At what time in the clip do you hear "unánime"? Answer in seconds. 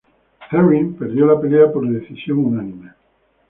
2.39-2.93